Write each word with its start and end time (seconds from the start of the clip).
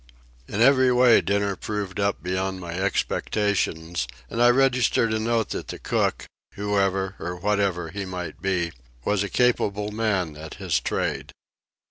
In 0.47 0.61
every 0.61 0.91
way 0.91 1.21
dinner 1.21 1.55
proved 1.55 1.99
up 1.99 2.23
beyond 2.23 2.59
my 2.59 2.71
expectations, 2.73 4.07
and 4.31 4.41
I 4.41 4.49
registered 4.49 5.13
a 5.13 5.19
note 5.19 5.49
that 5.49 5.67
the 5.67 5.77
cook, 5.77 6.25
whoever 6.55 7.13
or 7.19 7.35
whatever 7.35 7.89
he 7.89 8.03
might 8.05 8.41
be, 8.41 8.71
was 9.05 9.21
a 9.21 9.29
capable 9.29 9.91
man 9.91 10.35
at 10.35 10.55
his 10.55 10.79
trade. 10.79 11.31